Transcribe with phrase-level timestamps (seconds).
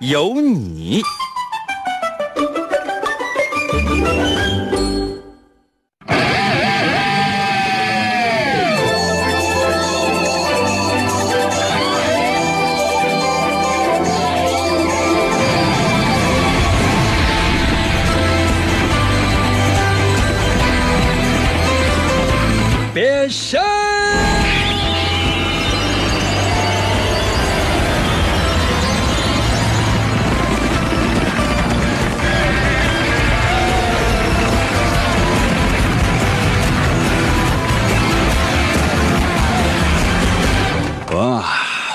[0.00, 1.02] 有你。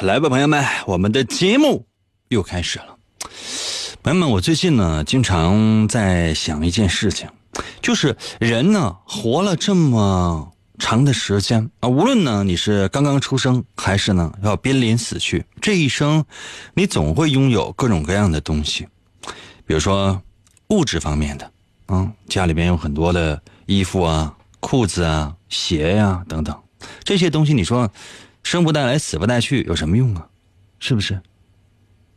[0.04, 1.86] 来吧，朋友们，我们的节目
[2.28, 2.98] 又开始了。
[4.04, 7.30] 朋友们，我最近呢，经常在想一件事情，
[7.82, 16.26] 就是人呢，活了这么长的时间啊，无论呢你是刚刚出生，还是呢要濒临死去，这一生，
[16.74, 18.86] 你总会拥有各种各样的东西，
[19.66, 20.22] 比如说
[20.68, 21.50] 物质方面的，
[21.86, 26.54] 啊，家里边有很多的衣服啊、裤子啊、鞋呀、等等，
[27.06, 27.90] 这些东西，你说
[28.44, 30.28] 生不带来，死不带去，有什么用啊？
[30.80, 31.20] 是不是？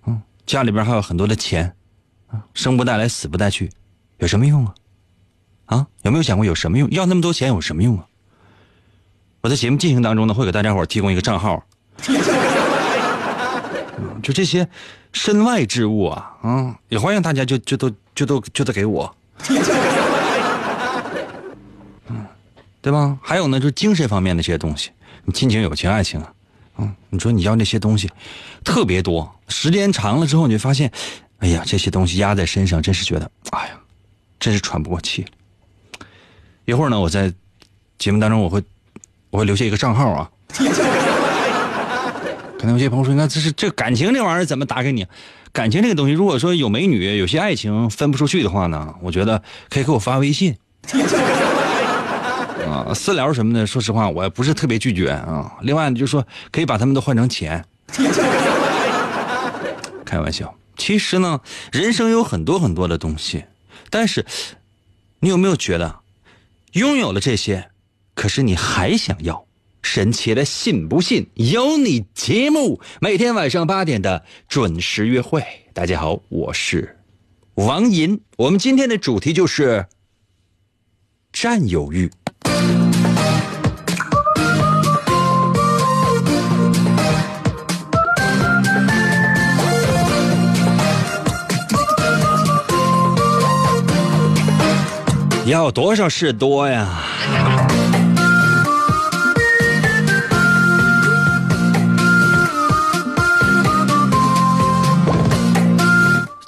[0.06, 1.74] 嗯，家里边还有很多的钱，
[2.26, 3.70] 啊，生不带来，死不带去，
[4.18, 4.74] 有什么用啊？
[5.66, 6.90] 啊，有没有想过有什么用？
[6.90, 8.06] 要那么多钱有什么用啊？
[9.40, 11.64] 我在节目进行当中呢，会给大家伙提供一个账号，
[14.22, 14.68] 就这些
[15.12, 19.16] 身外之物啊，啊，也欢迎大家就就都就都就都给我，
[22.08, 22.26] 嗯，
[22.82, 23.16] 对吧？
[23.22, 24.90] 还有呢，就是精神方面的这些东西，
[25.32, 26.32] 亲情、友情、爱情啊，
[26.78, 28.10] 嗯，你说你要那些东西
[28.64, 30.90] 特别多，时间长了之后，你就发现，
[31.38, 33.74] 哎呀，这些东西压在身上，真是觉得，哎呀，
[34.38, 35.24] 真是喘不过气。
[36.64, 37.32] 一会儿呢，我在
[37.98, 38.62] 节目当中我会
[39.30, 40.30] 我会留下一个账号啊。
[42.58, 45.06] 可能有些朋友说，你看这是这感情这玩意儿怎么打给你？
[45.52, 50.56] 感情这个东西，如果说有美女，有些爱情分不出去的话呢，我觉得可以给我发微信。
[52.82, 55.56] 啊，私聊什么的，说实话我也不是特别拒绝啊。
[55.62, 57.64] 另外，就是说可以把他们都换成钱。
[60.04, 61.40] 开玩笑，其实呢，
[61.72, 63.44] 人生有很多很多的东西，
[63.90, 64.24] 但是
[65.20, 66.00] 你有没有觉得？
[66.72, 67.70] 拥有了这些，
[68.14, 69.46] 可是你还想要？
[69.82, 72.04] 神奇的，信不信由你。
[72.12, 75.42] 节目每天晚上八点的准时约会。
[75.72, 76.98] 大家好，我是
[77.54, 78.20] 王银。
[78.36, 79.86] 我们今天的主题就是
[81.32, 82.10] 占有欲。
[95.46, 96.88] 要多少是多呀？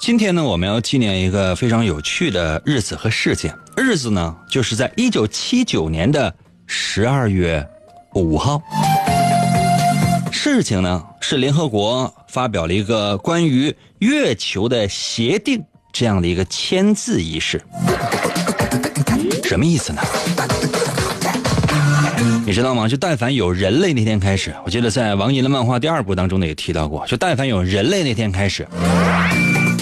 [0.01, 3.55] 今天呢，我们要纪念一个非常有趣的日子和事件。
[3.77, 6.35] 日子呢，就是在一九七九年的
[6.67, 7.65] 十二月
[8.15, 8.61] 五号。
[10.33, 17.63] 事情呢，是联合国发表了一个关于月球的协定这样的一个签字仪式。
[19.49, 20.03] 什么意思呢？
[22.45, 22.87] 你知道吗？
[22.87, 28.69] 就但凡有人类那天开始，我记得在王银的漫画第二部当中呢也提到过，就但凡有人类那天开始，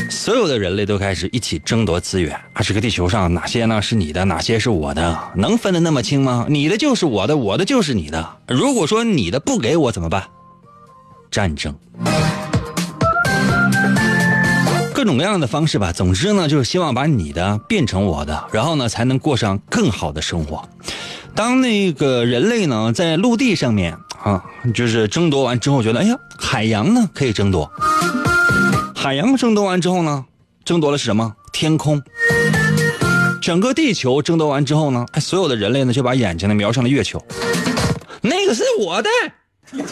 [0.08, 2.32] 所有的人类都开始一起争夺资源。
[2.52, 5.18] 啊，这个地球上哪些呢是你的，哪些是我的？
[5.34, 6.46] 能分得那么清吗？
[6.48, 8.36] 你的就是我的，我的就是你的。
[8.46, 10.22] 如果说你的不给我怎么办？
[11.28, 11.74] 战争。
[15.06, 20.68] 各种各样的方式吧，总之呢，就是希望把你的变成我的，然后呢，才能过上更好的生活。
[21.32, 24.42] 当那个人类呢，在陆地上面啊，
[24.74, 27.70] 就是争夺完之后，觉得哎呀，海洋呢可以争夺。
[28.96, 30.24] 海洋争夺完之后呢，
[30.64, 31.36] 争夺的是什么？
[31.52, 32.02] 天空。
[33.40, 37.24] 整个地球争夺完之后呢，哎，所有的人类呢就把眼睛呢瞄上了月球，
[38.22, 39.08] 那个是我的。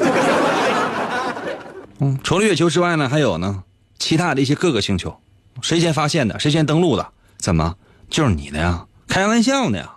[2.01, 3.63] 嗯，除了月球之外呢，还有呢。
[4.05, 5.19] 其他的一些各个星球，
[5.63, 6.39] 谁先发现的？
[6.39, 7.13] 谁先登陆的？
[7.39, 7.75] 怎么
[8.11, 8.87] 就是你的呀？
[9.09, 9.95] 开玩笑呢呀！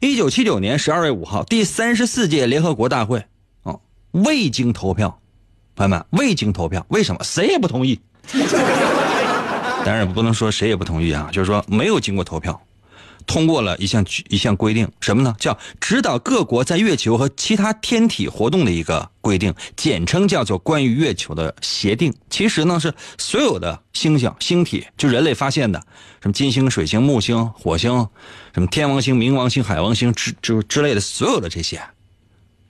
[0.00, 3.26] 一九七九年十二月五号，第三十四届联合国大会，
[3.64, 3.78] 哦，
[4.12, 5.20] 未经投票，
[5.76, 7.22] 朋友们，未经投票，为什么？
[7.22, 8.00] 谁也不同意。
[9.84, 12.58] 当然不能说谁也不同意啊，就是说没有经过投票。
[13.26, 15.34] 通过了一项一项规定，什么呢？
[15.38, 22.14] 叫指导各国在月球和其他天体活动的一个规定，简称叫做关于月球的协定。
[22.30, 25.80] 其实呢，是所有的星星、星体，就人类发现的，
[26.20, 28.08] 什么金星、水星、木星、火星，
[28.54, 31.78] 什么天王星、冥王星、海王星之之之类的，所有的这些，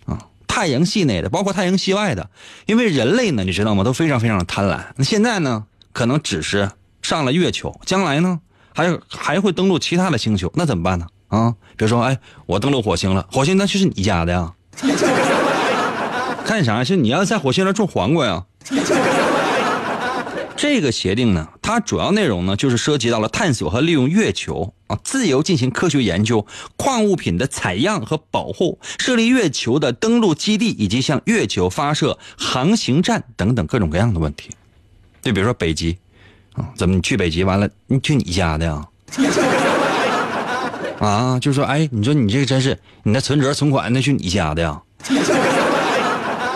[0.06, 2.30] 啊，太阳系内的，包括太阳系外的，
[2.66, 3.84] 因为人类呢，你知道吗？
[3.84, 4.92] 都非常非常的贪婪。
[4.96, 6.70] 那现在呢，可能只是
[7.02, 8.40] 上了月球，将来呢？
[8.74, 11.06] 还还会登陆其他的星球，那怎么办呢？
[11.28, 14.52] 啊，比如说，哎，我登陆火星了，火星那就是你家的呀。
[16.44, 16.84] 干啥？
[16.84, 18.44] 是你要在火星上种黄瓜呀？
[20.54, 26.46] 这个协定呢，它主要内容呢，就是涉及到了探索和利用月球啊，自由进行科学研究、
[26.76, 34.50] 矿物品的采样和保护、设立月球的登陆基地以及向月球发射航行站等等各种各样的问题。
[35.22, 35.98] 就比如说北极。
[36.54, 37.68] 啊，怎么你去北极完了？
[37.86, 38.86] 你去你家的呀？
[41.00, 44.80] 啊，就说哎，你说你这个真是你那存折存款那去你家的呀？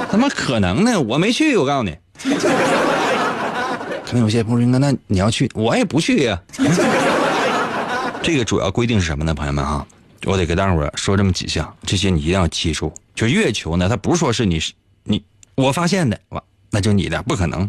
[0.09, 1.01] 怎么可能呢？
[1.01, 1.97] 我没去，我告诉你。
[4.07, 6.41] 可能有些朋友说，那你要去，我也不去呀。
[8.23, 9.35] 这个主要规定是什么呢？
[9.35, 9.85] 朋友们哈，
[10.25, 12.93] 我得给大伙说这么几项，这些你一定要记住。
[13.15, 14.61] 就月球呢，它不是说是你
[15.03, 15.25] 你
[15.57, 17.69] 我发现的，哇，那就你的，不可能。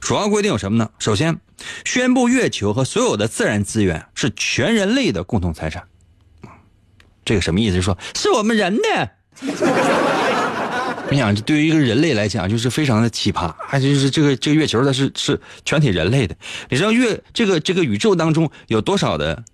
[0.00, 0.90] 主要规定有什么呢？
[0.98, 1.38] 首先，
[1.84, 5.84] 宣布月球和所有的自然资源是全人类的共同财产。
[7.24, 7.80] 这个什么意思？
[7.80, 9.10] 说是我们人的。
[11.10, 13.52] 你想，这对于一个人类来讲，就是非常的奇葩。
[13.58, 16.36] 还就是这个这个月球，它是是全体人类的。
[16.68, 19.44] 你知道月这个这个宇宙当中有多少的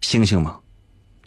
[0.00, 0.58] 星星吗？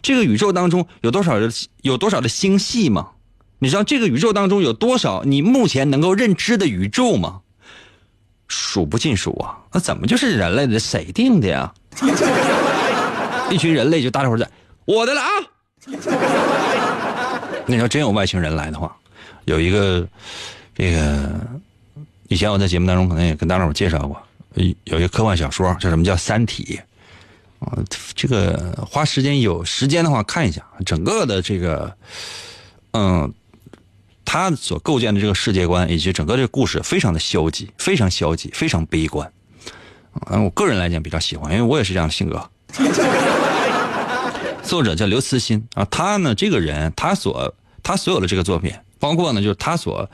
[0.00, 1.50] 这个宇宙当中有多少的
[1.82, 3.10] 有多少的星系吗？
[3.58, 7.40] 你知道这个宇宙当中有多少你目前能够认知的宇宙吗？
[8.52, 9.56] 数不尽数啊！
[9.72, 10.78] 那怎么就是人类的？
[10.78, 11.72] 谁定的呀？
[13.50, 14.46] 一群人类就大伙在，
[14.84, 15.28] 我的了啊！
[17.66, 18.94] 那要真有外星人来的话，
[19.46, 20.06] 有一个
[20.74, 21.30] 这个
[22.28, 24.22] 以前我在节目当中可能也跟大伙介绍过，
[24.84, 26.78] 有一个科幻小说叫什么叫《三体》
[27.66, 27.78] 啊？
[28.14, 31.96] 这个花时间有时间的话看一下，整个的这个
[32.92, 33.32] 嗯。
[34.32, 39.30] 他所构建的这个世界观以及整个这个故事非常的消极，非常消极，非常悲观。
[40.24, 42.50] 啊，我个人来讲比较喜欢，因为我也是这样的性格。
[44.64, 50.08] 作者叫刘慈欣啊，他呢这个人，他所他所有的这个作品，包括呢就是他所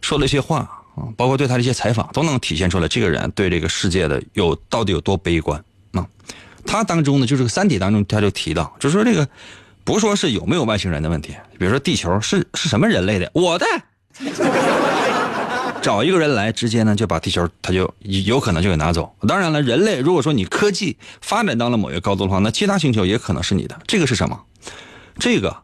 [0.00, 6.04] 说的一些话啊，包括对他的一些采访，都能体现出来这个人对这个世界的有到底有多悲观啊。
[6.66, 9.28] 他当中呢，就是《三体》当中他就提到，就说这个。
[9.84, 13.66] 不说是有没有外星人的问题，比如说地球是是什么人类的，我的，
[15.82, 19.14] 找一个人来，直接呢就把地球他就有可能就给拿走。
[19.28, 23.78] 当然了，人类如果说你科技发展到了某一个高度的话，那其他星球也可能是你的。
[23.86, 24.40] 这个是什么？
[25.18, 25.54] 这个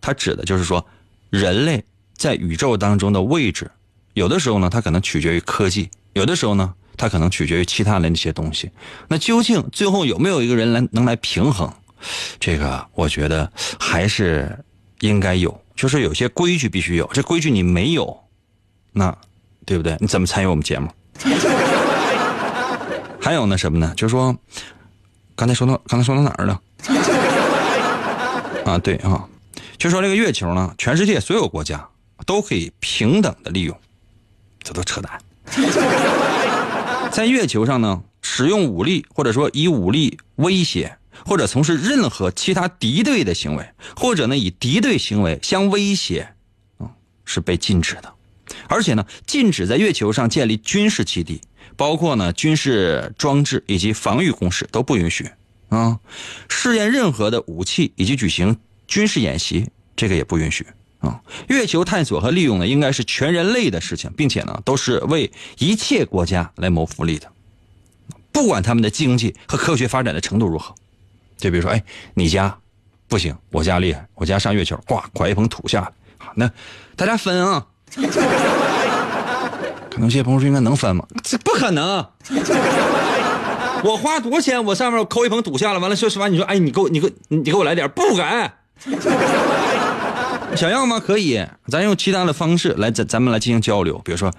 [0.00, 0.84] 它指的就是说，
[1.30, 1.84] 人类
[2.16, 3.70] 在宇宙当中的位置，
[4.14, 8.72] 有的时候呢它可能取决于科技，有的时候呢它可能取决于其他的那些东西。
[9.06, 11.72] 那究竟最后有没有一个人来能来平衡？
[12.38, 14.64] 这个我觉得还是
[15.00, 17.08] 应该有，就是有些规矩必须有。
[17.12, 18.18] 这规矩你没有，
[18.92, 19.16] 那
[19.64, 19.96] 对不对？
[20.00, 20.88] 你怎么参与我们节目？
[23.20, 23.92] 还有呢什么呢？
[23.96, 24.36] 就是说，
[25.34, 26.60] 刚才说到刚才说到哪儿了？
[28.64, 29.28] 啊，对啊，
[29.76, 31.86] 就说这个月球呢，全世界所有国家
[32.24, 33.76] 都可以平等的利用，
[34.62, 35.20] 这都扯淡。
[37.12, 40.96] 在月球上呢，使用武力或者说以武力威胁。
[41.24, 46.34] 或者从事任何其他敌对的行为，或者呢以敌对行为相威胁，
[46.78, 46.90] 啊，
[47.24, 48.14] 是被禁止的。
[48.66, 51.40] 而且呢，禁止在月球上建立军事基地，
[51.76, 55.28] 包括呢军事装置以及防御工事都不允许
[55.68, 55.98] 啊。
[56.48, 58.56] 试验任何的武器以及举行
[58.86, 60.66] 军事演习，这个也不允许
[61.00, 61.20] 啊。
[61.48, 67.30] 月球探索和利用呢，应该是全人类的事情，并且呢，都是为一切国家来谋福利的，
[68.32, 70.74] 不管他们的经济和科学发展的程度如何。
[71.38, 72.54] 就比如说，哎，你家
[73.08, 75.90] 不行，我家厉害，我家上月球，呱，拐一捧土下来，
[76.34, 76.50] 那
[76.94, 77.66] 大家分啊。
[79.90, 81.04] 可能这些朋友说，应该能分吗？
[81.24, 82.06] 这不可能。
[83.82, 88.22] 我花多少钱，我上面抠一捧土下来，完了说实话，你说，哎，你给我，你给，你给我来点，不给。
[90.56, 91.00] 想要吗？
[91.00, 93.98] 可以，咱用其他的方式来，咱咱们来进行交流。
[94.04, 94.32] 比如说，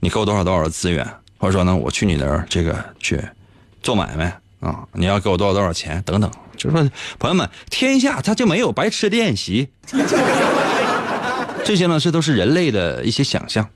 [0.00, 1.06] 你给我多少多少的资源，
[1.38, 3.20] 或者说呢，我去你那儿这个去
[3.82, 4.38] 做买卖。
[4.66, 6.02] 啊，你要给我多少多少钱？
[6.04, 9.68] 等等，就是说，朋友们，天下他就没有白吃的宴席，
[11.64, 13.68] 这些呢，这都是人类的一些想象。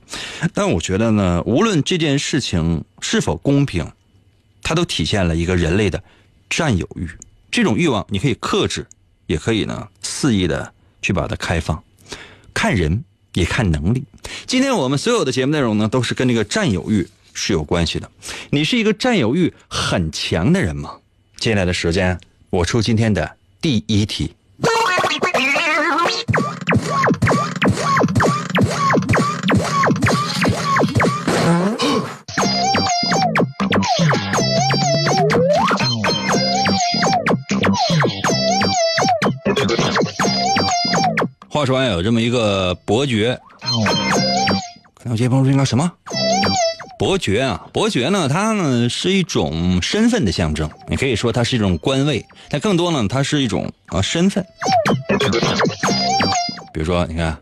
[0.53, 3.89] 但我觉得呢，无论这件事情是否公平，
[4.61, 6.03] 它都体现了一个人类的
[6.49, 7.09] 占有欲。
[7.49, 8.85] 这种欲望你可以克制，
[9.27, 11.81] 也可以呢肆意的去把它开放。
[12.53, 14.03] 看人也看能力。
[14.45, 17.07] 今天我们所有的节目内容呢，都是跟这个占有欲
[17.43, 18.07] 是有关系的。
[18.51, 20.91] 你是一个占有欲很强的人吗？
[21.37, 22.19] 接下来的时间，
[22.51, 24.35] 我出今天的第一题。
[41.49, 43.39] 话说有这么一个伯爵，
[44.93, 45.91] 可能有些朋友说应该什么？
[47.01, 54.45] 伯爵啊，伯爵呢，它呢是一种身份的象征，你可以说它是一种官位，但更多呢，它是一种啊身份。
[56.71, 57.35] 比如说，你看，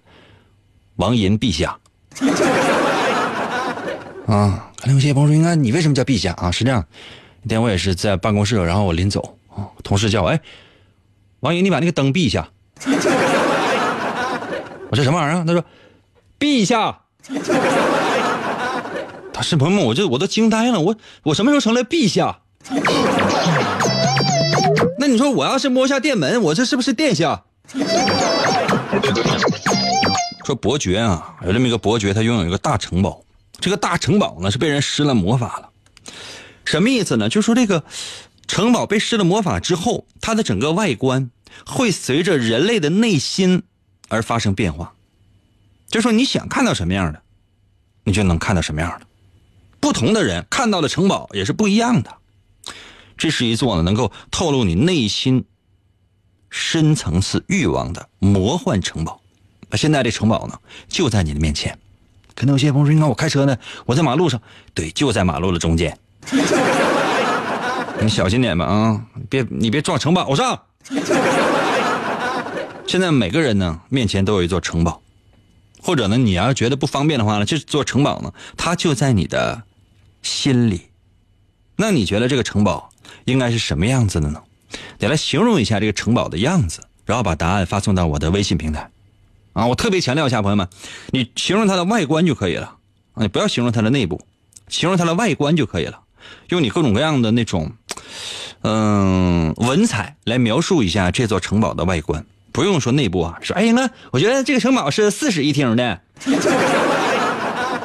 [0.95, 1.77] 王银陛下，
[4.27, 6.49] 啊，可能有些朋友说应该你为什么叫陛下啊？
[6.49, 6.85] 是这样，
[7.41, 9.37] 那天我也是在办公室，然后我临走，
[9.83, 10.39] 同事叫我，哎，
[11.41, 12.47] 王银，你把那个灯闭一下。
[14.89, 15.43] 我说什么玩意儿？
[15.45, 15.61] 他说
[16.39, 16.97] ：“陛下。”
[19.41, 20.79] 是朋友们，我这我都惊呆了。
[20.79, 22.39] 我我什么时候成了陛下？
[24.99, 27.43] 那你说我要是摸下殿门，我这是不是殿下？
[30.45, 33.23] 说伯爵啊，有这么一个伯爵，他拥有一个大城堡。
[33.59, 35.69] 这个大城堡呢是被人施了魔法了。
[36.65, 37.29] 什么意思呢？
[37.29, 37.83] 就说这个
[38.47, 41.29] 城堡被施了魔法之后，它的整个外观
[41.65, 43.63] 会随着人类的内心。
[44.11, 44.91] 而发生变化，
[45.87, 47.21] 就说你想看到什么样的，
[48.03, 49.05] 你就能看到什么样的。
[49.79, 52.17] 不同的人看到的城堡也是不一样的。
[53.17, 55.45] 这是一座呢能够透露你内心
[56.49, 59.21] 深层次欲望的魔幻城堡。
[59.69, 60.57] 那现在这城堡呢
[60.87, 61.77] 就在你的面前。
[62.35, 64.41] 可能有些朋友说：“你看我开车呢，我在马路上。”
[64.73, 65.97] 对，就在马路的中间。
[68.01, 69.05] 你小心点吧啊！
[69.29, 70.57] 别你别撞城堡上。
[72.87, 75.01] 现在每个人呢面前都有一座城堡，
[75.81, 79.63] 或者呢，你要是觉得不方便的话呢，这座城堡呢，它就在你的
[80.21, 80.89] 心里。
[81.75, 82.89] 那你觉得这个城堡
[83.25, 84.41] 应该是什么样子的呢？
[84.99, 88.89] 你来形容一下这个城堡的样子，然后把答案发送到我的微信平台。
[89.53, 90.67] 啊，我特别强调一下，朋友们，
[91.11, 92.77] 你形容它的外观就可以了
[93.13, 94.21] 啊，你不要形容它的内部，
[94.67, 96.01] 形容它的外观就可以了，
[96.49, 97.71] 用你各种各样的那种
[98.61, 102.25] 嗯文采来描述一下这座城堡的外观。
[102.51, 106.01] 不用说内部啊，说哎，那我觉得这个城堡是四室一厅的，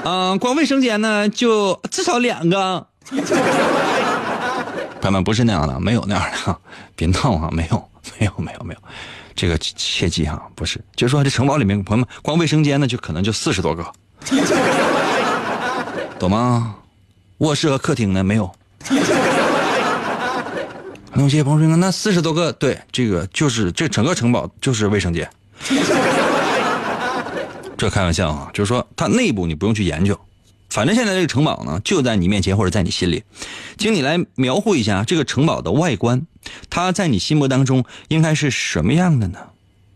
[0.04, 2.86] 嗯，光卫生间呢就至少两个。
[5.00, 6.56] 朋友们不是那样的，没有那样的，
[6.96, 8.80] 别闹啊，没有， 没有，没有，没有，
[9.34, 13.84] 这个切记哈，不是，就说这城堡里面，朋友们光卫生间呢就可能就四十多个，
[16.18, 16.76] 懂吗？
[17.38, 18.50] 卧室和客厅呢没有。
[21.12, 25.28] 那有些朋友说：“那四十多个，对，这个就是这整个城堡就是卫生间。
[27.84, 30.18] 这开玩笑啊，就是说它内部你不用去研究，
[30.70, 33.24] 反正现在这个城堡呢就在你面前或者在你心里，
[33.76, 36.26] 请你来描绘一下这个城堡的外观，
[36.70, 39.38] 它在你心目当中应该是什么样的呢？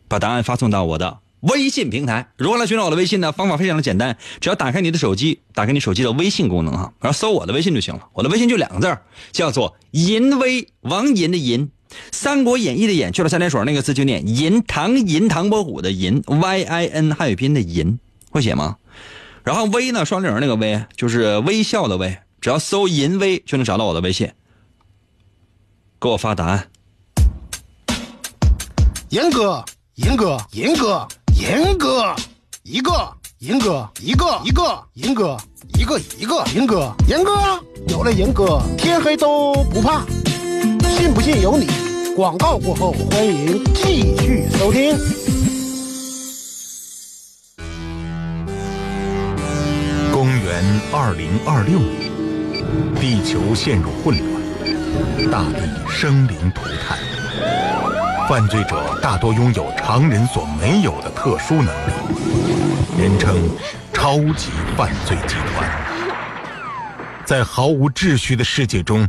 [0.06, 3.30] 把答案发送到我的。”微信平台如何来寻找我的微信呢？
[3.30, 8.08] 方法非常的简单，只要打开你的手机，打开你手机的微信功能哈，然后搜我的微信就行了。
[8.12, 8.98] 我的微信就两个字
[9.32, 11.66] 叫做“淫威”，王银的银，
[12.12, 17.98] 《三国演义》的演去了三点水那个字就念银，唐银唐伯虎的银，Y I N 汉语拼音的银，
[18.30, 18.76] 会写吗？
[19.44, 24.30] 然后微呢，双立人那个微就是微笑的微，只要搜“淫威”就能找到我的微信，
[26.00, 26.68] 给我发答案。
[29.08, 29.64] 严哥，
[29.94, 31.06] 严哥，严哥。
[31.38, 32.16] 严哥，
[32.64, 35.38] 一个严哥，一个一个严哥，
[35.78, 37.32] 一个一个严哥，严哥
[37.86, 40.04] 有了严哥，天黑都不怕。
[40.88, 41.66] 信不信由你。
[42.16, 44.96] 广告过后，欢迎继续收听。
[50.12, 52.10] 公元二零二六年，
[53.00, 56.98] 地球陷入混乱，大地生灵涂炭。
[58.28, 61.92] 犯罪者大多拥有常人所没有的特殊能力，
[63.00, 63.36] 人称
[63.94, 65.70] “超级犯罪集团”。
[67.24, 69.08] 在毫无秩序的世界中，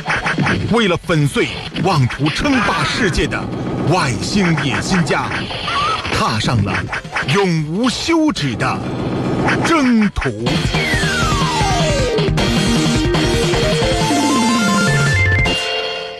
[0.71, 1.47] 为了粉碎
[1.83, 3.41] 妄图称霸世界的
[3.91, 5.29] 外星野心家，
[6.13, 6.73] 踏上了
[7.33, 8.79] 永无休止的
[9.65, 10.45] 征途。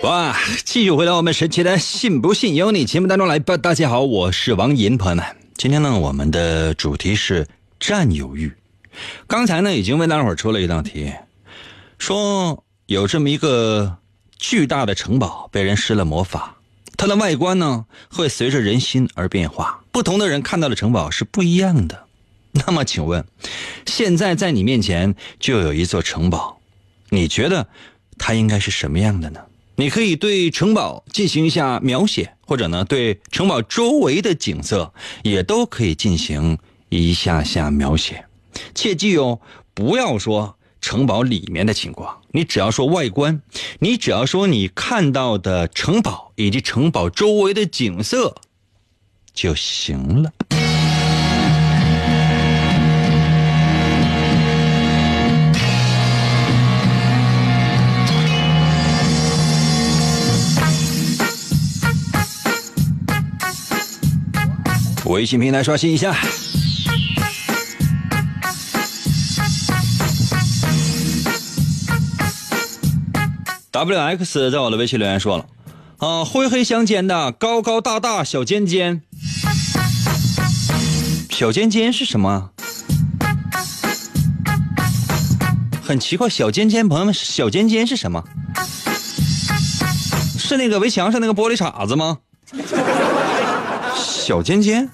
[0.03, 0.35] 哇！
[0.65, 3.55] 继续回到我们神奇的“信不信由你”节目当中来吧。
[3.55, 5.23] 大家好，我是王银，朋友们，
[5.55, 7.47] 今天呢，我们的主题是
[7.79, 8.51] 占有欲。
[9.27, 11.13] 刚才呢，已经为大伙儿出了一道题，
[11.99, 13.95] 说有这么一个
[14.41, 16.57] 巨大的城堡被人施了魔法，
[16.97, 22.07] 它的外观呢会随着人心而变化，不同的人看到的城堡是不一样的。
[22.51, 23.23] 那么，请问，
[23.85, 26.59] 现在在你面前就有一座城堡，
[27.09, 27.69] 你觉得
[28.17, 29.39] 它应该是什么样的呢？
[29.75, 36.57] 你可以对城堡进行一下描写，或者呢，对城堡周围的景色也都可以进行
[36.89, 38.25] 一下下描写。
[38.73, 39.39] 切记哦，
[39.75, 43.41] 不要说城堡里面的情况，你只要说外观，
[43.79, 48.35] 你只要说你看到的城堡以及城堡周围的景色
[49.33, 50.31] 就行了。
[65.05, 66.15] 微信平台刷新一下。
[73.81, 75.45] W X 在我的微信留言说了，
[75.97, 79.01] 啊，灰黑相间的高高大大小尖尖，
[81.31, 82.51] 小尖尖是什么？
[85.83, 88.23] 很奇怪，小尖尖，朋友们，小尖尖是什么？
[90.37, 92.19] 是那个围墙上那个玻璃碴子吗？
[93.95, 94.91] 小尖尖。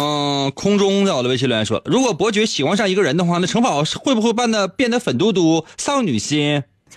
[0.00, 6.62] 嗯，空中在我的微信留言说，如果伯爵喜欢上一个人的话，那城堡会不会变得变得粉嘟嘟、少女心？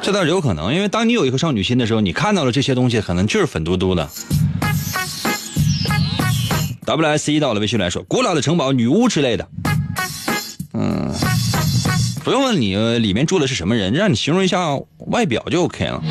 [0.00, 4.08] 这倒是有可能，因为当你有一颗少女心的时候，你看到了这些东西，可能就是粉嘟嘟的。
[6.86, 9.46] WSE 到了微信来说，古老的城堡、女巫之类的。
[10.72, 11.12] 嗯，
[12.24, 14.78] 不用问你里面住的是什么人，让你形容一下
[15.08, 16.02] 外表就 OK 了。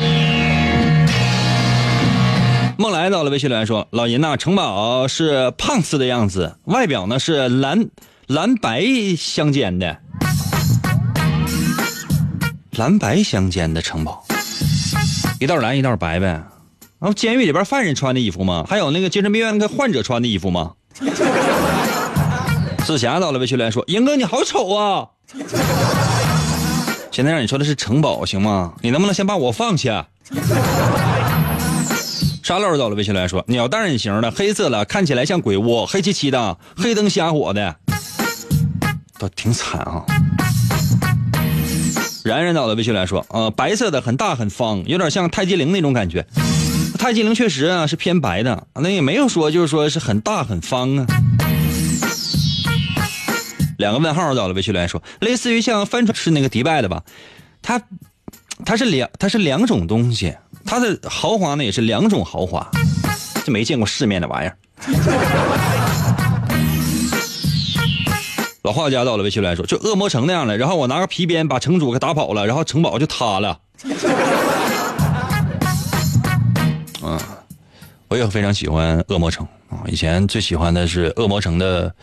[2.76, 7.88] 梦来到了微信留言说：“老银呐，城堡是胖次的样子，外表呢是蓝
[8.26, 8.84] 蓝白
[9.16, 9.96] 相间的，
[12.72, 14.24] 蓝白相间的城堡，
[15.38, 16.26] 一道蓝一道白呗。
[16.98, 18.64] 然后监狱里边犯人穿的衣服吗？
[18.68, 20.72] 还有那个精神病院那个患者穿的衣服吗？”
[22.84, 25.06] 紫霞到了微信留言说：“银哥你好丑啊！
[27.10, 28.74] 现在让你说的是城堡行吗？
[28.82, 30.08] 你能不能先把我放下？”
[32.44, 37.74] 沙漏到了，微信来说：“鸟蛋型的，黑色的，看起来像鬼屋，黑漆漆的，黑灯瞎火的，
[39.18, 40.04] 倒挺惨啊。”
[42.22, 46.26] 然然到了，微信来说：“呃，白色的，很大很方，有点像太极陵那种感觉。
[46.98, 51.06] 太极陵确实啊是偏白的，那也没有说就是说是很大很方啊。”
[53.78, 57.02] 两个问号到了，微信来说：“类似于像帆船是那个迪拜的吧？
[57.62, 57.80] 它，
[58.66, 60.34] 它是两，它是两种东西。”
[60.66, 62.68] 它的豪华呢也是两种豪华，
[63.44, 64.56] 这没见过世面的玩意儿。
[68.62, 73.60] 老画家到了微信来说，就恶魔城那样的，然后我拿个皮鞭把城主给打跑了，然后城堡就塌了。
[77.02, 77.20] 啊，
[78.08, 81.94] 我也非常喜欢恶魔城啊，以前最喜欢的是恶魔城的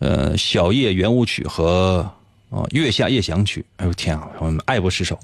[0.00, 2.06] 呃小夜圆舞曲和
[2.50, 3.64] 啊月下夜想曲。
[3.78, 5.18] 哎呦天啊，我们爱不释手。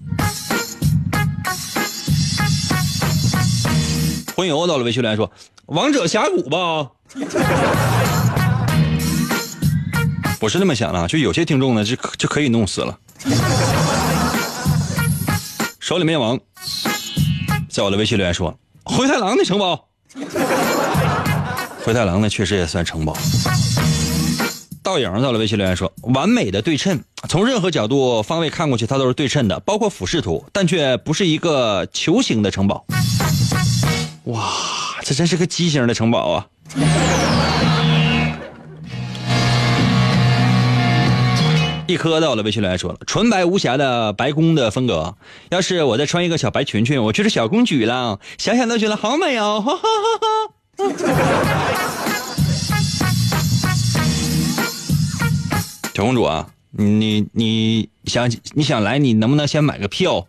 [4.34, 5.30] 混游到了微信留言说
[5.66, 6.90] ：“王者峡谷吧。”
[10.40, 12.98] 我是那么想的，就有些听众呢，就就可以弄死了。
[15.78, 16.38] 手里面王，
[17.68, 19.88] 在我的微信留言说：“灰太狼的城堡。”
[21.84, 23.16] 灰太狼呢，确实也算城堡。
[24.82, 32.84] 倒影到了微信留言说：“完美的对称，从任何角度方位看过去，它都是对称的，包括俯视图，但却不是一个球形的城堡。”
[34.24, 34.50] 哇，
[35.02, 36.46] 这真是个畸形的城堡啊！
[41.86, 45.14] 一颗到了，微信来说了，纯白无瑕的白宫的风格。
[45.50, 48.18] 要是我再穿一个小白裙裙，我就是小公主了。
[48.38, 49.60] 想想都觉得好美哦！
[49.60, 50.28] 哈哈哈哈
[55.94, 60.26] 小公主啊，你你想你想来，你能不能先买个票？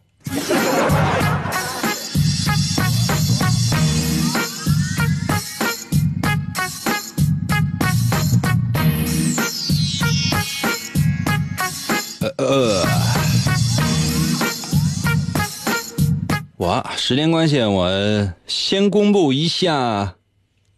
[17.08, 20.16] 时间关系，我先公布一下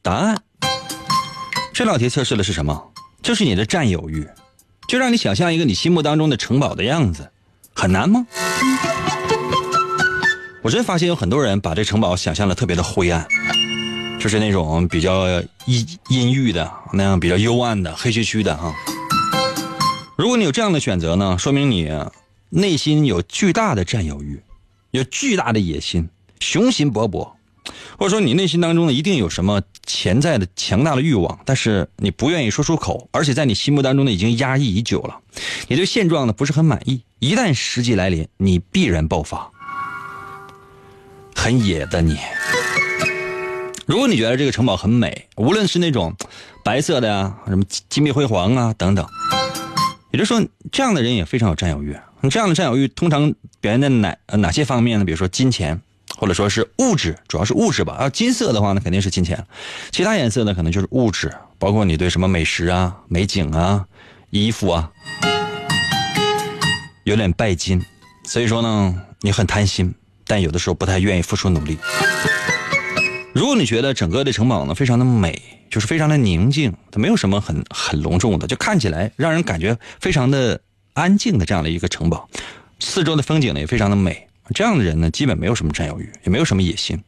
[0.01, 0.37] 答案。
[1.73, 2.91] 这道题测试的是什么？
[3.21, 4.27] 就是你的占有欲，
[4.89, 7.31] 就让你想象一个你心目当中的城堡的样子，
[7.73, 8.27] 很难吗？
[10.61, 13.25] 我真发现有很多人把这城堡想象的特别的灰暗，
[14.19, 15.29] 就是那种比较
[15.65, 18.75] 阴阴郁的那样比较幽暗的黑黢黢的哈。
[20.17, 21.89] 如果你有这样的选择呢，说明你
[22.49, 24.41] 内心有巨大的占有欲，
[24.91, 27.31] 有巨大的野心，雄心勃勃，
[27.97, 35.19] 或者说你内心当中呢一定有什么潜在的强大的欲望，但是你不愿意说出口，而且在你心目当中呢已经压抑已久了，
[35.67, 37.01] 你对现状呢不是很满意。
[37.19, 39.51] 一旦时机来临，你必然爆发。
[41.35, 42.17] 很野的你，
[43.85, 46.15] 如果你觉得这个城堡很美，无论是那种
[46.63, 49.07] 白色的呀，什么金碧辉煌啊等等。
[50.11, 51.95] 也就是说，这样的人也非常有占有欲。
[52.29, 55.05] 这样的占有欲通常表现在哪哪些方面呢？
[55.05, 55.79] 比如说金钱，
[56.17, 57.93] 或者说是物质，主要是物质吧。
[57.93, 59.37] 啊，金色的话呢，肯定是金钱；
[59.91, 63.85] 其他颜色呢，可能就是物质，包括你对什么美食啊、美景啊、
[64.31, 64.91] 衣服啊，
[67.03, 67.81] 有点拜金。
[68.25, 69.93] 所以说呢，你很贪心，
[70.25, 71.77] 但有的时候不太愿意付出努力。
[73.33, 80.59] 如果你觉得整个的城堡呢非常的美，就是非常的宁静，它没有什么很很隆重的，就看起来让人感觉非常的
[80.93, 82.27] 安静的这样的一个城堡，
[82.79, 84.26] 四周的风景呢也非常的美。
[84.53, 87.01] 这样的人呢，基本没有什么占有欲，也没有什么野心，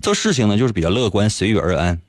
[0.00, 2.00] 做事情呢就是比较乐观，随遇而安，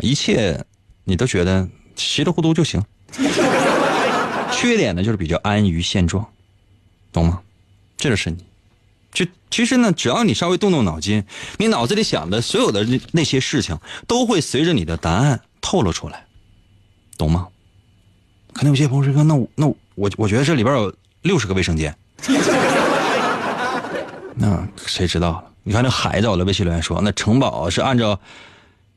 [0.00, 0.64] 一切
[1.04, 2.82] 你都觉得稀里糊涂就行。
[4.52, 6.26] 缺点呢就是比较安于现状，
[7.12, 7.40] 懂吗？
[7.96, 8.44] 这就是你。
[9.12, 11.24] 就其实呢，只要你稍微动动脑筋，
[11.58, 16.26] 你脑子里想的所有的那那些事情，都会随着你的答案透露出来，
[17.16, 17.48] 懂吗？
[18.52, 21.94] 可能有些朋友说：“那我那我我觉得这里边有六十个卫生间。”
[24.36, 25.44] 那谁知道了？
[25.64, 28.20] 你看那孩子，我的微信留言说，那城堡是按照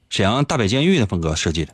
[0.09, 1.73] 沈阳大北监狱的风格设计的。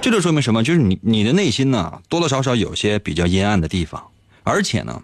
[0.00, 0.62] 这就说明什么？
[0.62, 4.06] 就是你你的内心呢，多多少少有些比较阴暗的地方，
[4.44, 5.02] 而且呢。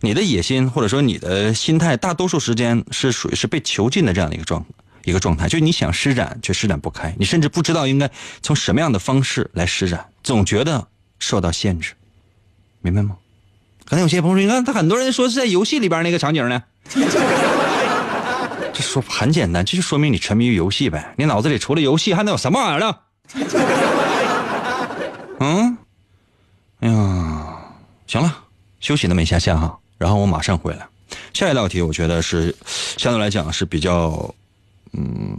[0.00, 4.62] 你的野心或者说你的心态，大多数时间是属于是被囚禁的这样的一个状
[5.02, 8.10] 一个状态，就你想施展却施展不开，你甚至不知道应该
[8.42, 10.86] 从什么样的方式来施展，总觉得
[11.18, 11.94] 受到限制，
[12.82, 13.16] 明白吗？
[13.84, 16.62] 可能有些朋友说，你看他很多人说是在游戏里边那个场景呢，
[18.72, 22.96] 这说很简单，这就说明你沉迷于游戏呗，你脑子里除了游戏还能有什么玩意儿呢？
[25.40, 25.76] 嗯，
[26.80, 27.56] 哎呀，
[28.06, 28.38] 行了，
[28.80, 29.78] 休息那么一下下哈。
[29.98, 30.86] 然后我马上回来，
[31.32, 32.54] 下一道题我觉得是
[32.96, 34.32] 相对来讲是比较，
[34.92, 35.36] 嗯，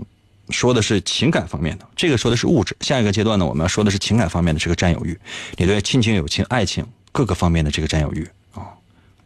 [0.50, 2.76] 说的是情感方面的，这个说的是物质。
[2.82, 5.18] 下一个阶段呢，我们要说的是情感方面的这个占有欲，
[5.58, 8.32] 你对亲情、友情、爱情各个方面的这个占有欲啊。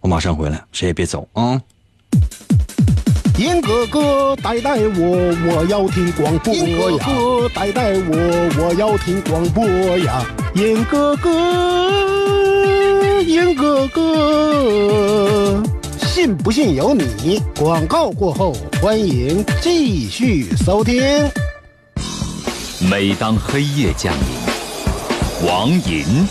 [0.01, 1.62] 我马上回来，谁也别走啊！
[3.38, 6.62] 严哥哥带带我，我要听广播呀！
[6.62, 9.65] 严哥哥带带我，我要听广播
[9.99, 10.25] 呀！
[10.55, 11.29] 严哥哥，
[13.21, 15.63] 严哥哥，
[16.01, 17.41] 信不信由你。
[17.57, 21.01] 广告过后，欢迎继续收听。
[22.89, 26.27] 每当黑夜降临，王银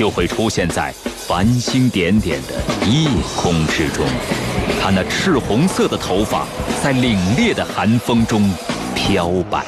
[0.00, 0.94] 就会出现在
[1.28, 2.54] 繁星点点的
[2.88, 4.06] 夜空之中。
[4.82, 6.46] 他那赤红色的头发
[6.82, 8.50] 在凛冽的寒风中
[8.94, 9.66] 飘摆，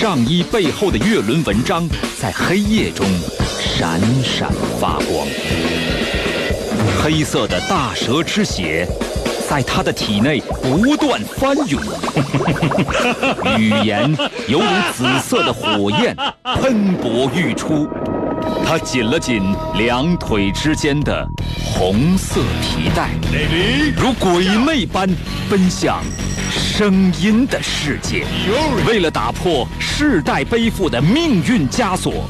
[0.00, 1.86] 上衣背后的月轮纹章
[2.18, 3.06] 在黑夜中
[3.60, 5.28] 闪闪发光。
[7.02, 8.88] 黑色的大蛇之血
[9.46, 11.82] 在他的体内不断翻涌，
[13.58, 14.10] 语言
[14.48, 14.66] 犹如
[14.96, 16.16] 紫色的火焰
[16.62, 17.86] 喷薄欲出。
[18.72, 21.28] 他紧了紧两腿之间的
[21.62, 23.10] 红色皮带，
[23.94, 25.06] 如鬼魅般
[25.50, 26.02] 奔向
[26.50, 28.24] 声音的世界。
[28.88, 32.26] 为了打破世代背负的命运枷锁，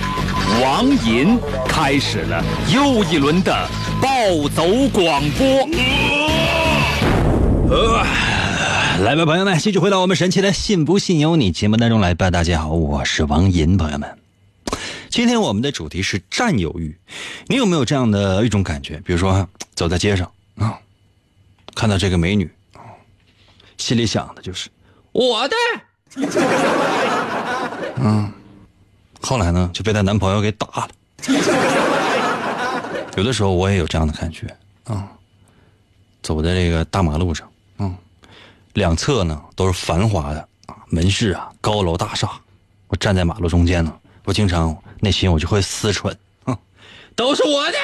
[0.61, 2.43] 王银开始了
[2.75, 3.57] 又一轮的
[4.01, 5.47] 暴走广播。
[7.71, 8.05] 呃，
[9.05, 12.33] 来吧，朋友们，继续回到我们神奇的“信不信由你”节目当中来吧。
[12.33, 14.22] 大家好，我是王银，朋友们。
[15.13, 16.97] 今天我们的主题是占有欲，
[17.47, 18.97] 你有没有这样的一种感觉？
[19.05, 20.81] 比如说走在街上啊，
[21.75, 22.51] 看到这个美女，
[23.77, 24.71] 心里想的就是
[25.13, 25.55] 我的，
[28.01, 28.33] 嗯，
[29.21, 30.89] 后来呢就被她男朋友给打了。
[33.15, 34.47] 有的时候我也有这样的感觉
[34.85, 35.07] 啊，
[36.23, 37.47] 走在这个大马路上，
[37.77, 37.95] 嗯，
[38.73, 42.31] 两侧呢都是繁华的啊门市啊高楼大厦，
[42.89, 44.75] 我站在马路中间呢，我经常。
[45.05, 46.57] 内心我就会思忖，哼，
[47.17, 47.79] 都是我的。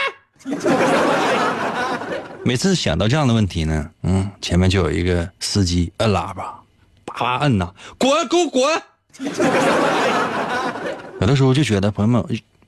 [2.44, 6.60] 每次想到这样的问题呢，嗯，前面就有一个司机摁喇叭，
[7.04, 8.82] 叭叭摁呐，滚，给我滚！
[11.20, 12.24] 有的时候就觉得朋友们，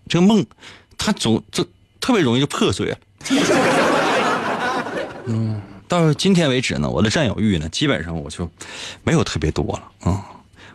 [0.09, 0.45] 这个梦，
[0.99, 1.65] 它总这
[2.01, 2.93] 特别容易就破碎。
[5.27, 8.51] 嗯，到今天为止呢，我的占有欲呢，基本上我就
[9.05, 10.25] 没有特别多了啊。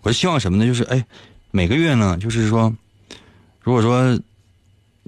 [0.02, 0.66] 我就希望什么呢？
[0.66, 1.06] 就是哎，
[1.52, 2.74] 每个月呢，就是说，
[3.66, 4.16] 如果说，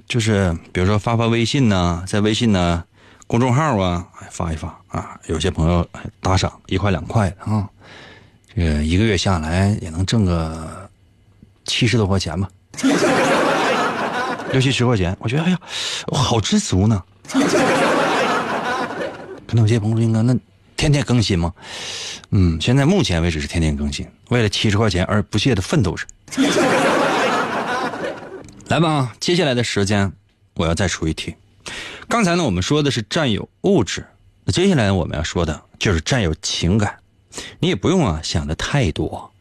[0.08, 2.82] 就是比如说发发微信呢，在微信呢
[3.28, 5.88] 公众号啊发一发啊，有些朋友
[6.20, 7.68] 打赏一块两块的啊，
[8.52, 10.90] 这个一个月下来也能挣个
[11.66, 12.50] 七十多块钱吧，
[14.50, 15.60] 六七十块钱，我觉得哎呀，
[16.08, 17.00] 我好知足呢。
[19.46, 20.36] 可能有些朋友：“应该那
[20.76, 21.54] 天天更新吗？”
[22.32, 26.04] 嗯，现在目前为止是天天更新，为了七十块钱而不懈的奋斗着。
[28.68, 30.12] 来吧，接下来的时间
[30.54, 31.34] 我要再出一题。
[32.06, 34.06] 刚才呢，我们说的是占有物质，
[34.44, 36.98] 那接下来我们要说的就是占有情感。
[37.60, 39.32] 你也不用啊想的太多，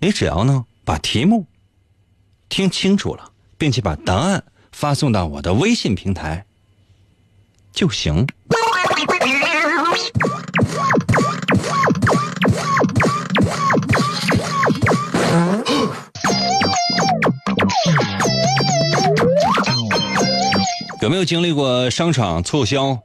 [0.00, 1.46] 你只要呢把题目
[2.48, 4.42] 听清楚了，并且把答案
[4.72, 6.44] 发送到我的微信平台
[7.72, 8.26] 就行。
[21.02, 22.96] 有没有经历过商场促销？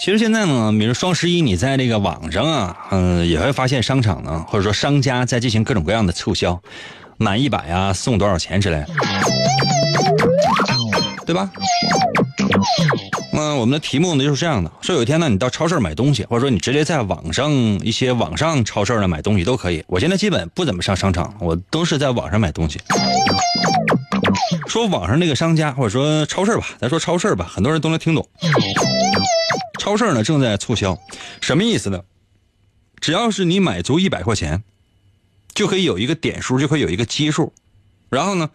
[0.00, 6.58] 其实现在呢，比如双十一，你在这个网上啊，嗯，也会发现商场呢，或者说商家在进行各种各样的促销，
[7.18, 8.86] 满一百啊送多少钱之类的，
[11.26, 11.50] 对吧？
[13.34, 19.84] 嗯，我们的题目呢就是这样的：说有一天呢，你到超市买东西，或者说你直接在网上一些网上超市呢买东西都可以。
[19.86, 22.80] 我现在基本不怎么上商场，我都是在网上买东西。
[24.70, 28.26] 说网上那个商家或者说超市吧，咱说超市吧，很多人都能听懂。
[29.80, 30.96] 超市呢正在促销，
[31.40, 32.04] 什么意思呢？
[33.00, 34.62] 只要是你买足一百块钱，
[35.52, 37.52] 就可以有一个点数，就可以有一个基数，
[38.10, 38.50] 然后呢，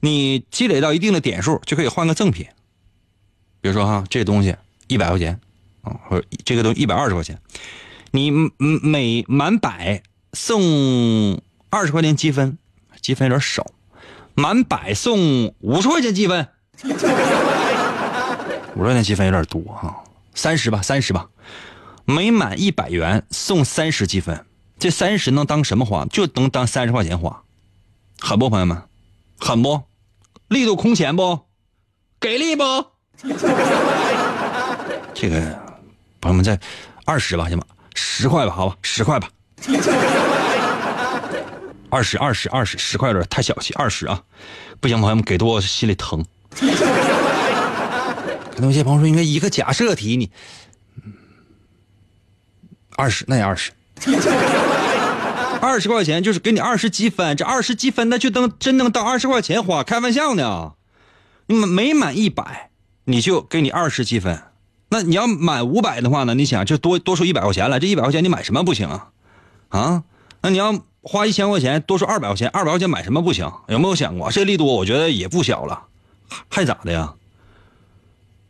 [0.00, 2.46] 你积累到一定的点数，就可以换个赠品。
[3.60, 5.38] 比如说哈，这东西一百块钱
[5.82, 7.38] 啊，或者这个东西一百二十块钱，
[8.12, 10.02] 你每满百
[10.32, 12.56] 送二十块钱积分，
[13.02, 13.66] 积分有点少。
[14.38, 16.46] 满百送五十块钱积分，
[16.86, 16.88] 五
[18.78, 21.28] 十块钱积分有点多哈，三十吧，三十吧。
[22.04, 24.46] 每满一百元送三十积分，
[24.78, 26.04] 这三十能当什么花？
[26.06, 27.42] 就能当三十块钱花，
[28.20, 28.80] 狠不，朋友们？
[29.40, 29.82] 狠不？
[30.46, 31.40] 力度空前不？
[32.20, 32.62] 给力不？
[35.14, 35.40] 这个
[36.20, 36.56] 朋友们在
[37.04, 37.64] 二十吧，行吗？
[37.96, 39.28] 十块吧，好吧，十块吧。
[41.90, 44.22] 二十二十二十十块有点太小气，二十啊，
[44.80, 46.24] 不行，朋友们给多我心里疼。
[48.50, 50.30] 可能有些朋友说应该一个假设题，你
[52.96, 53.70] 二十那也二十，
[55.60, 60.72] 二十块钱就是给你二十积分，这二十积分那就能真能当二十块钱花，开玩笑呢。
[61.46, 62.70] 你每满一百，
[63.04, 64.42] 你就给你二十积分，
[64.90, 66.34] 那你要满五百的话呢？
[66.34, 69.08] 你想就多多出一百块钱了，这一百块钱你买什么不行啊？
[69.68, 70.02] 啊，
[70.42, 70.82] 那你要。
[71.02, 73.50] 花一千块钱多出二百块钱，二百块钱买什么不行？
[73.68, 74.66] 有没有想过这力度？
[74.66, 75.82] 我觉得也不小了，
[76.48, 77.14] 还咋的呀？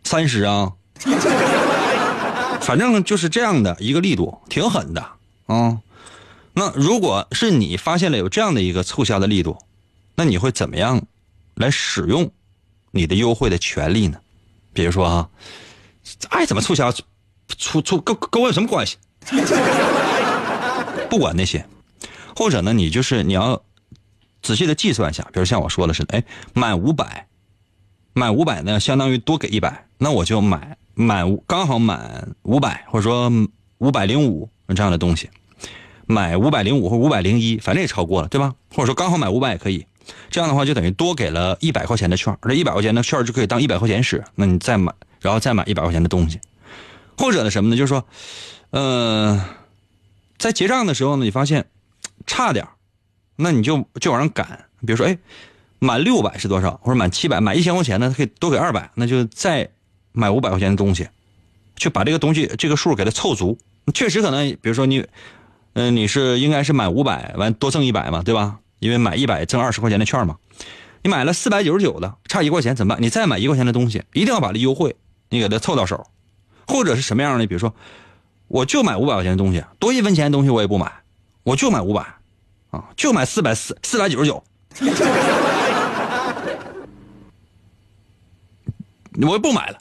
[0.04, 0.72] 三十啊，
[2.62, 5.06] 反正就是这样的一个力度，挺狠的
[5.46, 5.78] 啊。
[6.54, 9.58] 那如果是你发现了有这样的一个促销的力度，
[10.16, 11.02] 那你会怎么样
[11.54, 12.30] 来使用
[12.90, 14.18] 你的优惠的权利呢？
[14.72, 15.28] 比如说啊，
[16.30, 16.90] 爱怎么促销，
[17.58, 18.96] 促促跟跟我有什么关系？
[21.10, 21.64] 不管那些。
[22.38, 23.64] 或者呢，你就是你要
[24.42, 26.24] 仔细的计算一下，比如像我说的似的，哎，
[26.54, 27.26] 满五百，
[28.12, 33.28] 满五百呢，相当于多给一百，那我就买满刚好满五百，或者说
[33.78, 35.28] 五百零五这样的东西，
[36.06, 38.54] 买五百零五或五百零一，反正也超过了，对吧？
[38.72, 39.84] 或者说刚好买五百也可以，
[40.30, 46.38] 这样的话就等于多给了一百块钱的券，这一百块钱的券就可以当一百块钱使，那你再买，然后再买一百块钱的东西，
[47.16, 47.76] 或者呢什么呢？
[47.76, 48.06] 就是说，
[48.70, 49.40] 嗯，
[50.38, 51.66] 在结账的时候呢，你发现。
[52.28, 52.64] 差点
[53.34, 54.66] 那你就就往上赶。
[54.86, 55.18] 比如说，哎，
[55.80, 56.76] 满六百是多少？
[56.82, 58.14] 或者满七百，满一千块钱呢？
[58.16, 59.68] 可以多给二百，那就再
[60.12, 61.08] 买五百块钱的东西，
[61.74, 63.58] 去把这个东西这个数给它凑足。
[63.92, 65.04] 确实可能，比如说你，
[65.72, 68.60] 嗯，你是应该是满五百完多挣一百嘛，对吧？
[68.78, 70.36] 因为买一百挣二十块钱的券嘛。
[71.02, 73.02] 你买了四百九十九的，差一块钱怎么办？
[73.02, 74.96] 你再买一块钱的东西，一定要把这优惠
[75.30, 76.06] 你给它凑到手。
[76.66, 77.46] 或者是什么样的？
[77.46, 77.74] 比如说，
[78.46, 80.92] 我就买五百块钱的东西，多一分钱的东西我也不买，
[81.44, 82.17] 我就买五百。
[82.70, 84.42] 啊，就买四百四四百九十九，
[89.22, 89.78] 我不买了。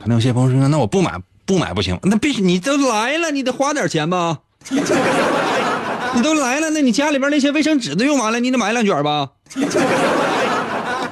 [0.00, 4.38] 可能有些朋友说，那我不买不买不行，那必须你都来了，你得花点钱吧。
[6.14, 9.30] 你都来了，那你家里边那些卫生纸都用完了，你得买两卷吧。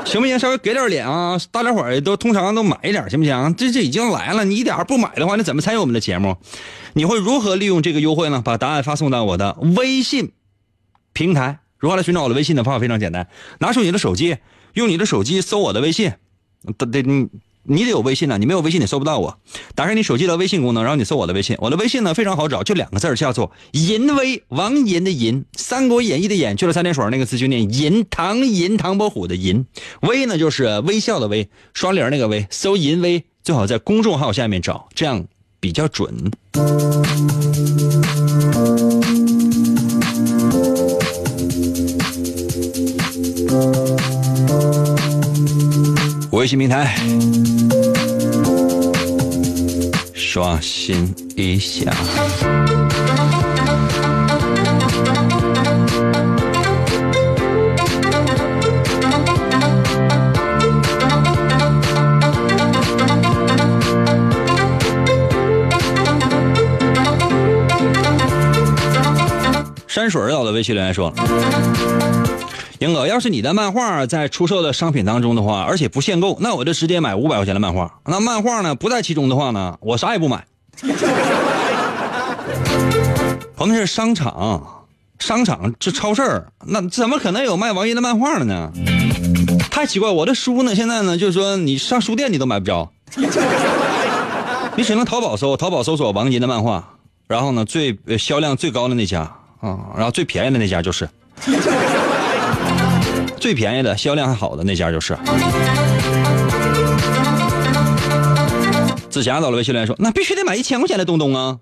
[0.05, 0.39] 行不行？
[0.39, 1.37] 稍微给点脸啊！
[1.51, 3.55] 大家伙儿都通常都买一点，行不行？
[3.57, 6.37] 这这已经来了，你一点不买的话，那怎么参与我们的节目？
[6.93, 8.43] 你会如何利用这个优惠呢？
[8.45, 10.33] 把答案发送到我的微信
[11.13, 11.59] 平台。
[11.79, 14.37] 如何来寻找我的微信的方法非常简单，拿出你的手机，
[14.75, 16.13] 用你的手机搜我的微信，
[16.79, 17.29] 得得你。
[17.65, 19.39] 你得有微信呢，你没有微信你搜不到我。
[19.75, 21.57] 打开你手机的微信功能，然后你搜我的微信。
[21.61, 29.67] 我的微信呢非常好找，就两个字叫做“银威”，王银的银，《三国演义》的演，去了三点水那个字就念银，唐银唐伯虎的银，
[30.03, 32.47] 威呢就是微笑的微，双零那个微。
[32.51, 35.25] 搜“银威”最好在公众号下面找，这样
[35.61, 36.31] 比较准。
[46.45, 46.95] 微信平台。
[50.13, 51.91] 刷新一下。
[69.89, 71.11] 山水到的微信留言说
[72.85, 77.99] ：“英哥，要是你的漫画在出售的商品当中的话，而且不限购，那我就直接买五百块钱的漫画。
[78.05, 80.45] 那漫画呢不在其中的话呢，我啥也不买。
[83.57, 84.85] 朋友是商场，
[85.19, 88.71] 商场这超市那怎么可能有卖王爷的漫画的呢？
[89.71, 90.11] 太奇怪！
[90.11, 92.93] 我的书呢，现在呢，就是说你上书店你都买不着，
[94.77, 99.21] 你只能淘宝搜，淘宝搜索王银的漫画，然后呢，最销量最高的那家
[99.61, 101.09] 啊，然后最便宜的那家就是。
[103.45, 105.15] 最便宜的、销量还好的那家就是。
[109.11, 111.59] 紫霞到了微信留言说：“那必须得买一千块钱的东东啊！”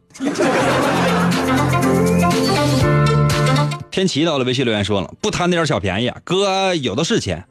[3.91, 7.45] 天齐到了微信留言说了：“不贪那点小便宜，哥有的是钱。”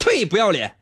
[0.00, 0.72] 退不要脸！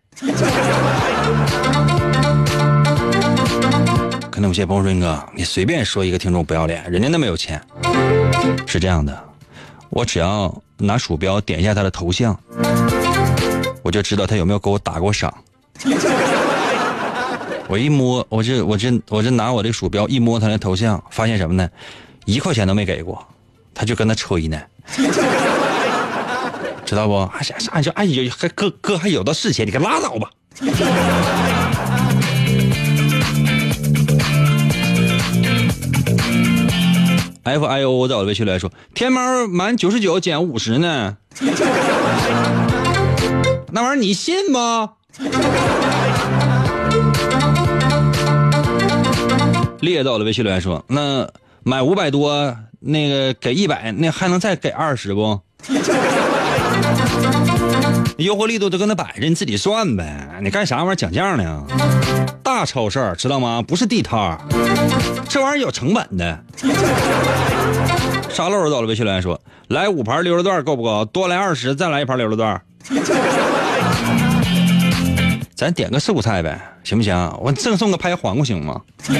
[4.30, 7.60] 可能有些朋友说：“哥，你随便说一个听众不要脸，人家那么有钱。”
[8.64, 9.24] 是这样的，
[9.90, 10.56] 我只要。
[10.78, 12.38] 拿鼠标点一下他的头像，
[13.82, 15.32] 我就知道他有没有给我打过赏。
[17.68, 21.68] 我一摸，我这我这我这拿我这鼠标一摸他的头像，发现什么呢？
[22.24, 23.26] 一块钱都没给过，
[23.74, 24.60] 他就跟他吹呢，
[26.84, 27.26] 知道不？
[27.26, 30.30] 还啥啥就哎呀，还哥哥还有的是钱，你可拉倒吧。
[37.46, 41.16] F I O 在我的微信里来说，天猫满九十九减五十呢，
[43.70, 44.90] 那玩意儿你信吗？
[49.78, 51.28] 列到了微信来说，那
[51.62, 55.40] 买五百多，那个给一百，那还能再给二十不？
[58.16, 60.40] 优惠力度都搁那摆着，你自己算呗。
[60.42, 61.62] 你干啥玩意儿讲价呢？
[62.56, 63.62] 大超市知道吗？
[63.68, 64.38] 不是地摊
[65.28, 66.42] 这玩意儿有成本的。
[68.32, 69.38] 沙漏到了微信留言说
[69.68, 71.04] ：“来五盘溜肉段够不够？
[71.04, 72.58] 多来二十，再来一盘溜肉段。
[75.54, 77.14] 咱点个素菜呗，行不行？
[77.42, 78.80] 我赠送个拍黄瓜行吗？”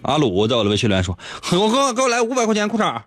[0.00, 1.18] 阿鲁在我的微信留言说
[1.52, 2.98] ：“我哥给我来五百块钱裤衩。”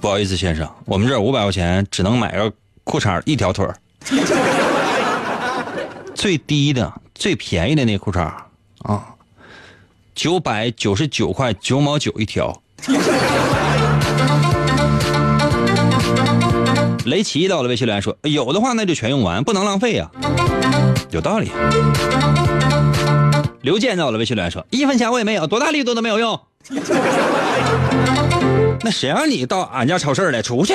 [0.00, 2.50] 不好意思，先生，我们这五百块钱只能买个
[2.84, 3.68] 裤衩一条腿
[6.16, 8.32] 最低的、最便宜的那裤衩
[8.78, 9.14] 啊，
[10.14, 12.62] 九百九十九块九毛九一条。
[17.04, 20.10] 雷奇到了微信留言说：“有的话那就全用完，不能浪费呀。”
[21.12, 21.52] 有道理。
[23.60, 26.40] 刘健到了微信留言说：“一分钱我也没有，多大力度都没有用。
[28.82, 30.40] ”那谁让你到俺家超市来？
[30.40, 30.74] 出去！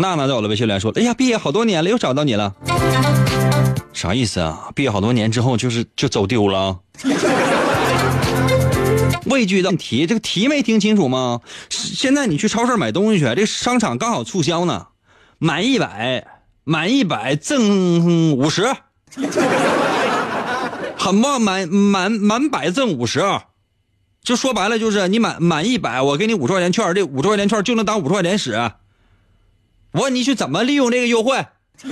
[0.00, 2.54] 娜娜在我的微信里说：“哎呀，毕业好多年了，又找到你了。”
[3.92, 4.70] 啥意思啊？
[4.74, 6.78] 毕业好多年之后，就是就走丢了？
[9.26, 11.40] 畏惧的题，这个题没听清楚吗？
[11.68, 14.86] 现在你去超市买东西去，这商场刚好促销呢，
[15.38, 16.26] 满一百，
[16.64, 18.74] 满一百赠五十，
[20.96, 23.22] 很棒，满满满百赠五十。
[24.22, 28.52] 就说白了，就是你满满一百，我给你五十块钱券，这五十块钱券就能当五十块钱使。
[29.92, 31.46] 我问你去怎么利用这个优惠？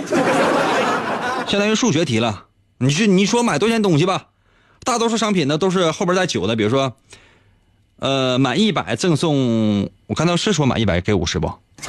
[1.48, 2.44] 相当于数学题了。
[2.78, 4.26] 你去你说买多少钱东西吧，
[4.84, 6.94] 大多数商品呢都是后边带九的，比如说，
[7.98, 11.52] 呃，满一百赠送，我看到是说满一百给五十不？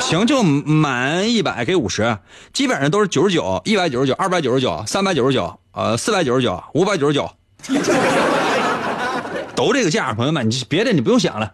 [0.00, 2.18] 行，就满一百给五十，
[2.52, 7.30] 基本上都是九十九、一百九十九、二百九十九、三百九十九、呃四百九十九、五百九十九，
[9.54, 11.52] 都这个价，朋友们，你别的你不用想了。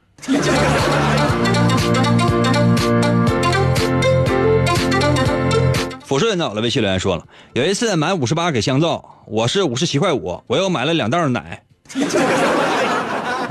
[6.10, 11.62] 抚顺的了微信留言说了，有一次买五十八给香皂，我是五十七块五，我又买了两袋奶。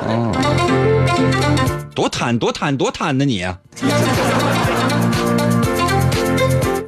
[0.04, 0.30] 哦，
[1.96, 3.58] 多贪多贪多贪的你、啊！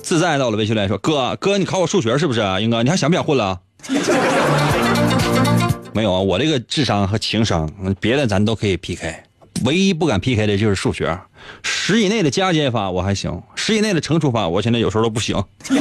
[0.03, 2.41] 自在到了微信留言说，哥哥你考我数学是不是？
[2.59, 3.57] 英哥你还想不想混了？
[5.93, 9.23] 没有啊，我这个智商和情商，别的咱都可以 PK，
[9.63, 11.19] 唯一不敢 PK 的就是数学。
[11.63, 15.43] 十以内的加减法我还行，十以内的乘除法我现在有时候都不行。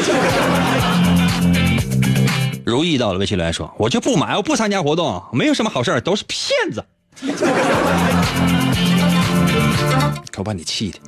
[2.65, 6.85] 如意到了微信来说，我就不买，我不参加活动，没有什么好事都是骗子。
[10.31, 10.99] 可把你气的。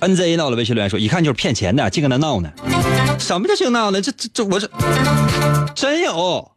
[0.00, 2.50] NZ 到了微信留言说，一看就是骗钱的，净跟他闹呢。
[3.18, 4.02] 什么叫净闹呢？
[4.02, 4.68] 这这这我这
[5.74, 6.50] 真有。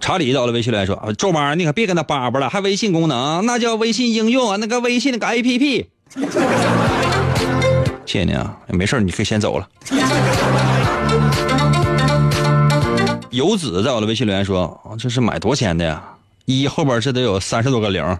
[0.00, 5.86] 查理到了微信留言说，周妈你可别跟他叭叭了，还微信功能，那叫微信应用啊，那个微信那个 APP。
[8.06, 9.68] 谢谢你啊，没事你可以先走了。
[13.30, 16.02] 游子在我的微信留言说：“这是买多少钱的呀？
[16.46, 18.18] 一后边这得有三十多个零。”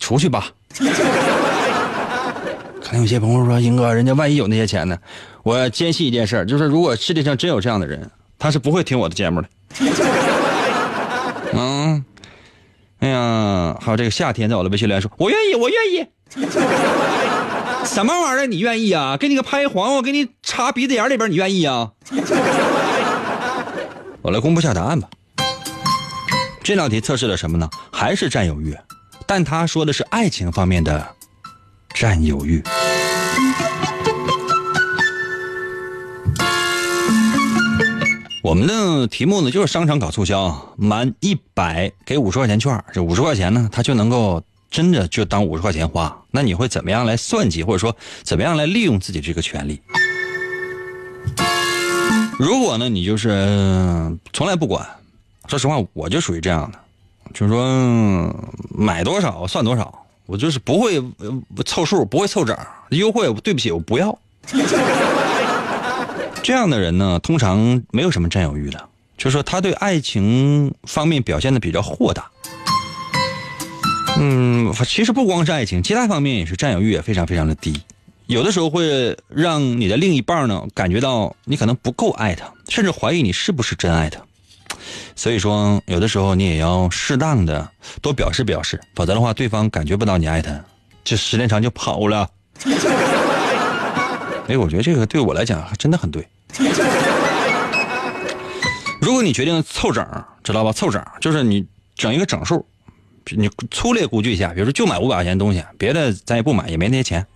[0.00, 0.48] 出去吧。
[2.82, 4.98] 可能有些朋友说：“英哥，人家万一有那些钱呢？”
[5.44, 9.48] 我坚信一件事，就是如果世界上真有这样的人，他是不会听我的节目的。
[11.54, 12.04] 嗯，
[13.00, 16.06] 哎呀，还有这个夏天在我的微信留言说：“我愿意，我愿意。”
[17.84, 18.46] 什么玩意儿？
[18.46, 19.16] 你愿意啊？
[19.16, 21.90] 给你个拍黄瓜，给你插鼻子眼里边，你愿意啊？
[24.22, 25.08] 我来公布下答案吧。
[26.62, 27.68] 这道题测试了什么呢？
[27.92, 28.76] 还是占有欲，
[29.26, 31.06] 但他说的是爱情方面的
[31.92, 32.62] 占有欲。
[38.42, 46.24] 我们的题目呢，就是商场搞促销，满一百给五十块钱券，这五十块钱呢，他就能够真的就当五十块钱花。
[46.32, 49.80] 那你会怎么样来算计，或者说怎么样来利用自己这个权利？
[52.36, 54.84] 如果呢，你就是从来不管，
[55.46, 56.78] 说实话，我就属于这样的，
[57.32, 58.34] 就是说
[58.76, 61.00] 买多少算多少，我就是不会
[61.64, 62.58] 凑数，不会凑整，
[62.90, 64.18] 优惠对不起，我不要。
[66.42, 72.28] 这样的人呢，通常没有什么占有欲的，就是说他对爱情方面表现的比较豁达。
[74.18, 77.80] 嗯，其实不光是爱情，其他方面也是占有欲也非常非常的低，
[78.26, 84.20] 有的时候会让你的另一半呢感觉到你可能不够爱他，甚至怀疑你是不是真爱他。
[85.14, 87.70] 所以说，有的时候你也要适当的
[88.00, 90.60] 多表示表示，否则的话，对方感觉不到你爱他，
[91.04, 92.28] 这时间长就跑了。
[94.48, 96.26] 哎，我觉得这个对我来讲真的很对。
[99.00, 100.06] 如果你决定凑整，
[100.44, 100.72] 知道吧？
[100.72, 102.64] 凑整就是你整一个整数，
[103.30, 107.26] 你粗略估计一下，比如说就买五百块钱东西，别的咱也不买，也没那些钱。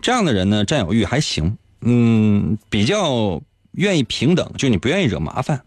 [0.00, 3.40] 这样的人呢，占有欲还行，嗯，比较
[3.72, 5.62] 愿意平等，就你不愿意惹麻烦，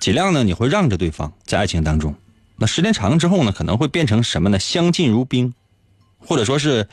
[0.00, 2.14] 尽量呢你会让着对方，在爱情当中。
[2.56, 4.58] 那时间长了之后呢，可能会变成什么呢？
[4.58, 5.54] 相敬如宾，
[6.18, 6.88] 或者说是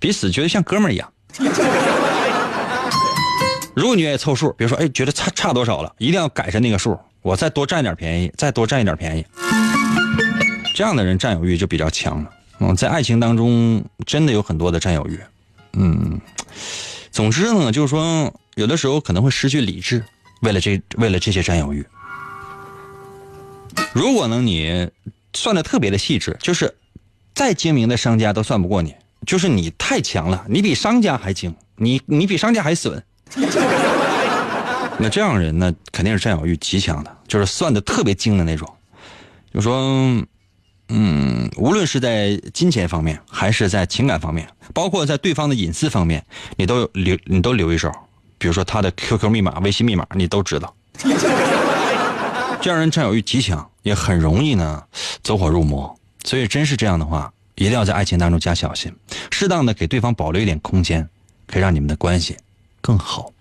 [0.00, 1.12] 彼此觉得像哥们儿一样。
[3.74, 9.24] 如果你愿意凑数，比如说，哎，觉得差差多少了，一定要改成那个数，我再多占点便宜，再多占一点便宜。
[10.74, 12.30] 这样的人占有欲就比较强了。
[12.60, 15.18] 嗯，在爱情当中真的有很多的占有欲。
[15.72, 16.20] 嗯，
[17.10, 20.04] 总之呢，就是说，有的时候可能会失去理智，
[20.42, 21.86] 为了这为了这些占有欲。
[23.94, 24.90] 如果呢，你
[25.32, 26.74] 算的特别的细致，就是
[27.34, 28.94] 再精明的商家都算不过你，
[29.26, 33.02] 就是你太强了，你比商家还精，你你比商家还损。
[34.98, 38.68] 那这样人呢，肯定是占有欲极强的，就是算的特别精的那种。
[39.52, 39.76] 就说，
[40.88, 46.24] 嗯，无论是在金钱方面，还是在情感方面，包括在对方的隐私方面，
[46.56, 47.90] 你都留你都留一手。
[48.38, 50.74] 比如说他的 QQ 密码、微信密码，你都知道。
[52.60, 54.82] 这样人占有欲极强，也很容易呢
[55.22, 55.98] 走火入魔。
[56.24, 58.94] 所以，真是这样的话，一定要在爱情当中加小心，
[59.30, 61.08] 适当的给对方保留一点空间，
[61.46, 62.36] 可以让你们的关系
[62.82, 63.32] 更好。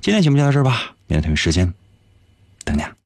[0.00, 1.74] 今天节目就到这儿吧，明天同一时间
[2.64, 2.96] 等你啊。